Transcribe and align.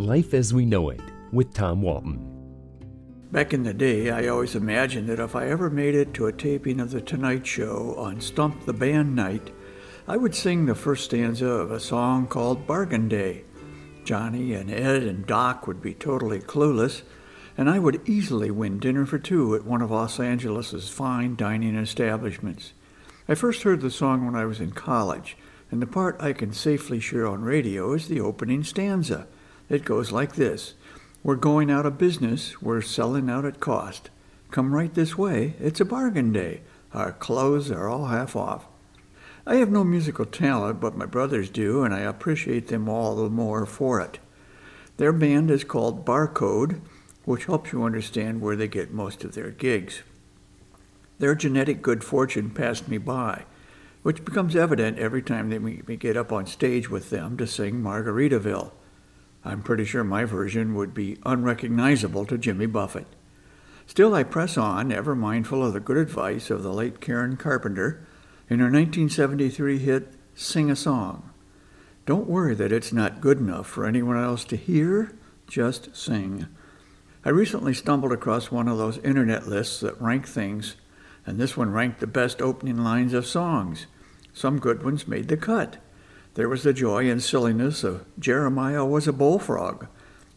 Life 0.00 0.32
as 0.32 0.54
We 0.54 0.64
Know 0.64 0.88
It 0.88 1.02
with 1.30 1.52
Tom 1.52 1.82
Walton. 1.82 2.26
Back 3.30 3.52
in 3.52 3.64
the 3.64 3.74
day, 3.74 4.08
I 4.08 4.28
always 4.28 4.54
imagined 4.54 5.08
that 5.08 5.20
if 5.20 5.36
I 5.36 5.48
ever 5.48 5.68
made 5.68 5.94
it 5.94 6.14
to 6.14 6.26
a 6.26 6.32
taping 6.32 6.80
of 6.80 6.90
The 6.90 7.02
Tonight 7.02 7.46
Show 7.46 7.94
on 7.98 8.18
Stump 8.22 8.64
the 8.64 8.72
Band 8.72 9.14
Night, 9.14 9.50
I 10.08 10.16
would 10.16 10.34
sing 10.34 10.64
the 10.64 10.74
first 10.74 11.04
stanza 11.04 11.46
of 11.46 11.70
a 11.70 11.78
song 11.78 12.28
called 12.28 12.66
Bargain 12.66 13.08
Day. 13.08 13.44
Johnny 14.02 14.54
and 14.54 14.70
Ed 14.70 15.02
and 15.02 15.26
Doc 15.26 15.66
would 15.66 15.82
be 15.82 15.92
totally 15.92 16.40
clueless, 16.40 17.02
and 17.58 17.68
I 17.68 17.78
would 17.78 18.00
easily 18.08 18.50
win 18.50 18.78
dinner 18.78 19.04
for 19.04 19.18
two 19.18 19.54
at 19.54 19.66
one 19.66 19.82
of 19.82 19.90
Los 19.90 20.18
Angeles's 20.18 20.88
fine 20.88 21.36
dining 21.36 21.76
establishments. 21.76 22.72
I 23.28 23.34
first 23.34 23.64
heard 23.64 23.82
the 23.82 23.90
song 23.90 24.24
when 24.24 24.34
I 24.34 24.46
was 24.46 24.60
in 24.60 24.72
college, 24.72 25.36
and 25.70 25.82
the 25.82 25.86
part 25.86 26.16
I 26.22 26.32
can 26.32 26.54
safely 26.54 27.00
share 27.00 27.26
on 27.26 27.42
radio 27.42 27.92
is 27.92 28.08
the 28.08 28.22
opening 28.22 28.64
stanza. 28.64 29.28
It 29.70 29.84
goes 29.84 30.10
like 30.10 30.34
this 30.34 30.74
We're 31.22 31.36
going 31.36 31.70
out 31.70 31.86
of 31.86 31.96
business, 31.96 32.60
we're 32.60 32.82
selling 32.82 33.30
out 33.30 33.44
at 33.44 33.60
cost. 33.60 34.10
Come 34.50 34.74
right 34.74 34.92
this 34.92 35.16
way, 35.16 35.54
it's 35.60 35.80
a 35.80 35.84
bargain 35.84 36.32
day. 36.32 36.62
Our 36.92 37.12
clothes 37.12 37.70
are 37.70 37.88
all 37.88 38.06
half 38.06 38.34
off. 38.34 38.66
I 39.46 39.54
have 39.56 39.70
no 39.70 39.84
musical 39.84 40.26
talent, 40.26 40.80
but 40.80 40.96
my 40.96 41.06
brothers 41.06 41.48
do, 41.48 41.84
and 41.84 41.94
I 41.94 42.00
appreciate 42.00 42.66
them 42.66 42.88
all 42.88 43.14
the 43.14 43.30
more 43.30 43.64
for 43.64 44.00
it. 44.00 44.18
Their 44.96 45.12
band 45.12 45.52
is 45.52 45.62
called 45.62 46.04
Barcode, 46.04 46.80
which 47.24 47.44
helps 47.44 47.70
you 47.70 47.84
understand 47.84 48.40
where 48.40 48.56
they 48.56 48.66
get 48.66 48.92
most 48.92 49.22
of 49.22 49.34
their 49.34 49.50
gigs. 49.50 50.02
Their 51.20 51.36
genetic 51.36 51.80
good 51.80 52.02
fortune 52.02 52.50
passed 52.50 52.88
me 52.88 52.98
by, 52.98 53.44
which 54.02 54.24
becomes 54.24 54.56
evident 54.56 54.98
every 54.98 55.22
time 55.22 55.48
they 55.48 55.60
make 55.60 55.86
me 55.86 55.96
get 55.96 56.16
up 56.16 56.32
on 56.32 56.46
stage 56.46 56.90
with 56.90 57.10
them 57.10 57.36
to 57.36 57.46
sing 57.46 57.80
Margaritaville. 57.80 58.72
I'm 59.44 59.62
pretty 59.62 59.84
sure 59.84 60.04
my 60.04 60.24
version 60.24 60.74
would 60.74 60.92
be 60.92 61.18
unrecognizable 61.24 62.26
to 62.26 62.38
Jimmy 62.38 62.66
Buffett. 62.66 63.06
Still, 63.86 64.14
I 64.14 64.22
press 64.22 64.56
on, 64.56 64.92
ever 64.92 65.16
mindful 65.16 65.64
of 65.64 65.72
the 65.72 65.80
good 65.80 65.96
advice 65.96 66.50
of 66.50 66.62
the 66.62 66.72
late 66.72 67.00
Karen 67.00 67.36
Carpenter 67.36 68.06
in 68.48 68.58
her 68.58 68.66
1973 68.66 69.78
hit 69.78 70.12
Sing 70.34 70.70
a 70.70 70.76
Song. 70.76 71.30
Don't 72.06 72.28
worry 72.28 72.54
that 72.54 72.72
it's 72.72 72.92
not 72.92 73.20
good 73.20 73.38
enough 73.38 73.66
for 73.66 73.86
anyone 73.86 74.16
else 74.16 74.44
to 74.46 74.56
hear, 74.56 75.12
just 75.46 75.96
sing. 75.96 76.46
I 77.24 77.30
recently 77.30 77.74
stumbled 77.74 78.12
across 78.12 78.50
one 78.50 78.68
of 78.68 78.78
those 78.78 78.98
internet 78.98 79.46
lists 79.46 79.80
that 79.80 80.00
rank 80.00 80.26
things, 80.26 80.76
and 81.26 81.38
this 81.38 81.56
one 81.56 81.72
ranked 81.72 82.00
the 82.00 82.06
best 82.06 82.40
opening 82.40 82.78
lines 82.78 83.12
of 83.12 83.26
songs. 83.26 83.86
Some 84.32 84.58
good 84.58 84.82
ones 84.82 85.08
made 85.08 85.28
the 85.28 85.36
cut. 85.36 85.76
There 86.34 86.48
was 86.48 86.62
the 86.62 86.72
joy 86.72 87.10
and 87.10 87.20
silliness 87.20 87.82
of 87.82 88.04
Jeremiah 88.18 88.84
was 88.84 89.08
a 89.08 89.12
bullfrog, 89.12 89.88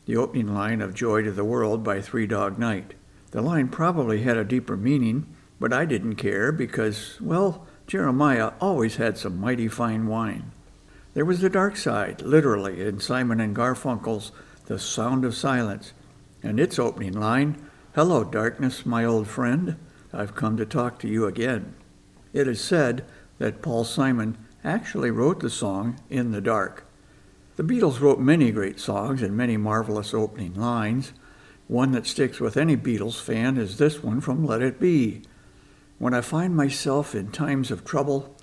the 0.05 0.17
opening 0.17 0.51
line 0.51 0.81
of 0.81 0.95
Joy 0.95 1.21
to 1.21 1.31
the 1.31 1.45
World 1.45 1.83
by 1.83 2.01
Three 2.01 2.25
Dog 2.25 2.57
Night. 2.57 2.95
The 3.29 3.43
line 3.43 3.67
probably 3.67 4.23
had 4.23 4.35
a 4.35 4.43
deeper 4.43 4.75
meaning, 4.75 5.27
but 5.59 5.71
I 5.71 5.85
didn't 5.85 6.15
care 6.15 6.51
because, 6.51 7.21
well, 7.21 7.67
Jeremiah 7.85 8.53
always 8.59 8.95
had 8.95 9.19
some 9.19 9.39
mighty 9.39 9.67
fine 9.67 10.07
wine. 10.07 10.51
There 11.13 11.25
was 11.25 11.41
the 11.41 11.49
dark 11.49 11.77
side, 11.77 12.23
literally, 12.23 12.81
in 12.81 12.99
Simon 12.99 13.39
and 13.39 13.55
Garfunkel's 13.55 14.31
The 14.65 14.79
Sound 14.79 15.23
of 15.23 15.35
Silence, 15.35 15.93
and 16.41 16.59
its 16.59 16.79
opening 16.79 17.13
line, 17.13 17.69
Hello, 17.93 18.23
darkness, 18.23 18.83
my 18.83 19.05
old 19.05 19.27
friend. 19.27 19.77
I've 20.11 20.33
come 20.33 20.57
to 20.57 20.65
talk 20.65 20.97
to 20.99 21.07
you 21.07 21.27
again. 21.27 21.75
It 22.33 22.47
is 22.47 22.59
said 22.59 23.05
that 23.37 23.61
Paul 23.61 23.83
Simon 23.83 24.37
actually 24.63 25.11
wrote 25.11 25.41
the 25.41 25.49
song 25.49 25.99
In 26.09 26.31
the 26.31 26.41
Dark. 26.41 26.85
The 27.55 27.63
Beatles 27.63 27.99
wrote 27.99 28.19
many 28.19 28.51
great 28.51 28.79
songs 28.79 29.21
and 29.21 29.35
many 29.35 29.57
marvelous 29.57 30.13
opening 30.13 30.53
lines. 30.53 31.13
One 31.67 31.91
that 31.91 32.07
sticks 32.07 32.39
with 32.39 32.57
any 32.57 32.77
Beatles 32.77 33.21
fan 33.21 33.57
is 33.57 33.77
this 33.77 34.01
one 34.01 34.21
from 34.21 34.45
Let 34.45 34.61
It 34.61 34.79
Be. 34.79 35.21
When 35.99 36.13
I 36.13 36.21
find 36.21 36.55
myself 36.55 37.13
in 37.13 37.31
times 37.31 37.71
of 37.71 37.85
trouble, 37.85 38.35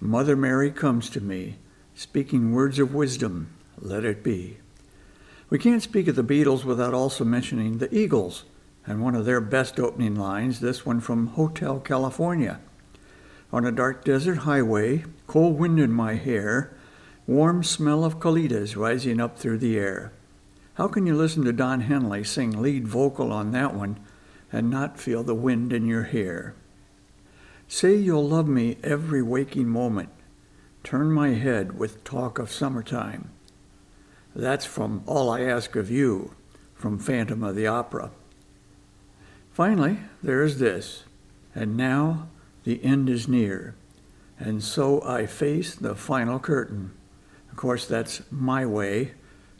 Mother 0.00 0.36
Mary 0.36 0.70
comes 0.70 1.08
to 1.10 1.20
me, 1.20 1.58
speaking 1.94 2.52
words 2.52 2.78
of 2.78 2.94
wisdom, 2.94 3.48
let 3.78 4.04
it 4.04 4.22
be. 4.22 4.58
We 5.48 5.58
can't 5.58 5.82
speak 5.82 6.08
of 6.08 6.16
the 6.16 6.24
Beatles 6.24 6.64
without 6.64 6.92
also 6.92 7.24
mentioning 7.24 7.78
the 7.78 7.94
Eagles, 7.94 8.44
and 8.86 9.00
one 9.00 9.14
of 9.14 9.24
their 9.24 9.40
best 9.40 9.78
opening 9.78 10.16
lines, 10.16 10.60
this 10.60 10.84
one 10.84 11.00
from 11.00 11.28
Hotel 11.28 11.80
California. 11.80 12.60
On 13.52 13.64
a 13.64 13.72
dark 13.72 14.04
desert 14.04 14.38
highway, 14.38 15.04
cold 15.26 15.58
wind 15.58 15.78
in 15.78 15.92
my 15.92 16.14
hair, 16.14 16.76
warm 17.26 17.62
smell 17.62 18.04
of 18.04 18.18
colitas 18.18 18.76
rising 18.76 19.20
up 19.20 19.38
through 19.38 19.58
the 19.58 19.78
air. 19.78 20.12
How 20.74 20.88
can 20.88 21.06
you 21.06 21.14
listen 21.14 21.44
to 21.44 21.52
Don 21.52 21.82
Henley 21.82 22.22
sing 22.24 22.50
lead 22.50 22.86
vocal 22.86 23.32
on 23.32 23.52
that 23.52 23.74
one 23.74 23.98
and 24.52 24.68
not 24.68 25.00
feel 25.00 25.22
the 25.22 25.34
wind 25.34 25.72
in 25.72 25.86
your 25.86 26.04
hair? 26.04 26.54
Say 27.68 27.96
you'll 27.96 28.28
love 28.28 28.46
me 28.46 28.76
every 28.82 29.22
waking 29.22 29.68
moment. 29.68 30.10
Turn 30.84 31.10
my 31.10 31.30
head 31.30 31.78
with 31.78 32.04
talk 32.04 32.38
of 32.38 32.52
summertime. 32.52 33.30
That's 34.34 34.66
from 34.66 35.02
All 35.06 35.30
I 35.30 35.40
Ask 35.40 35.74
of 35.76 35.90
You, 35.90 36.34
from 36.74 36.98
Phantom 36.98 37.42
of 37.42 37.56
the 37.56 37.66
Opera. 37.66 38.10
Finally, 39.52 40.00
there 40.22 40.42
is 40.42 40.58
this, 40.58 41.04
and 41.54 41.76
now 41.76 42.28
the 42.66 42.84
end 42.84 43.08
is 43.08 43.28
near, 43.28 43.76
and 44.40 44.60
so 44.60 45.00
I 45.04 45.26
face 45.26 45.76
the 45.76 45.94
final 45.94 46.40
curtain. 46.40 46.90
Of 47.48 47.56
course, 47.56 47.86
that's 47.86 48.22
My 48.28 48.66
Way, 48.66 49.12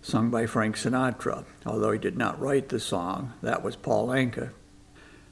sung 0.03 0.29
by 0.29 0.47
Frank 0.47 0.77
Sinatra, 0.77 1.45
although 1.65 1.93
he 1.93 2.01
did 2.01 2.19
not 2.19 2.41
write 2.41 2.69
the 2.69 2.81
song. 2.81 3.33
That 3.43 3.63
was 3.63 3.77
Paul 3.77 4.09
Anka. 4.09 4.51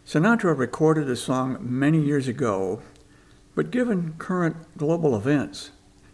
Sinatra 0.06 0.56
recorded 0.56 1.08
the 1.08 1.16
song 1.16 1.58
many 1.60 2.00
years 2.00 2.28
ago, 2.28 2.80
but 3.56 3.72
given 3.72 4.14
current 4.18 4.78
global 4.78 5.16
events, 5.16 5.72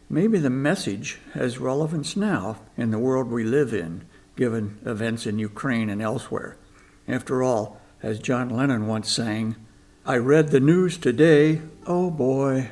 maybe 0.08 0.38
the 0.38 0.48
message 0.48 1.18
has 1.34 1.58
relevance 1.58 2.16
now 2.16 2.58
in 2.78 2.90
the 2.90 2.98
world 2.98 3.30
we 3.30 3.44
live 3.44 3.74
in, 3.74 4.06
given 4.34 4.78
events 4.86 5.26
in 5.26 5.38
Ukraine 5.38 5.90
and 5.90 6.00
elsewhere. 6.00 6.56
After 7.06 7.42
all, 7.42 7.82
as 8.02 8.18
John 8.18 8.48
Lennon 8.48 8.86
once 8.86 9.12
sang, 9.12 9.56
I 10.06 10.16
read 10.16 10.48
the 10.48 10.60
news 10.60 10.96
today, 10.96 11.60
oh 11.86 12.10
boy. 12.10 12.70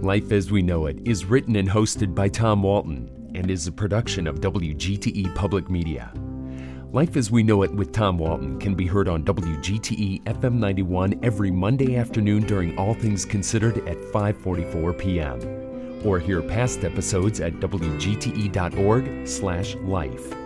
Life 0.00 0.32
as 0.32 0.50
We 0.50 0.62
Know 0.62 0.86
It 0.86 1.06
is 1.06 1.26
written 1.26 1.56
and 1.56 1.68
hosted 1.68 2.14
by 2.14 2.28
Tom 2.28 2.62
Walton 2.62 3.10
and 3.34 3.50
is 3.50 3.66
a 3.66 3.72
production 3.72 4.26
of 4.26 4.40
WGTE 4.40 5.34
Public 5.34 5.68
Media. 5.68 6.10
Life 6.90 7.18
as 7.18 7.30
We 7.30 7.42
Know 7.42 7.64
It 7.64 7.74
with 7.74 7.92
Tom 7.92 8.16
Walton 8.16 8.58
can 8.58 8.74
be 8.74 8.86
heard 8.86 9.06
on 9.06 9.24
WGTE 9.24 10.24
FM 10.24 10.54
91 10.54 11.20
every 11.22 11.50
Monday 11.50 11.96
afternoon 11.96 12.46
during 12.46 12.78
All 12.78 12.94
Things 12.94 13.26
Considered 13.26 13.86
at 13.86 13.98
5:44 13.98 14.98
p.m. 14.98 15.38
or 16.02 16.18
hear 16.18 16.40
past 16.40 16.82
episodes 16.82 17.40
at 17.40 17.52
wgte.org/life. 17.60 20.43